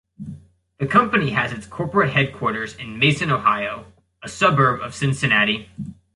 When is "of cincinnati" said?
4.81-5.69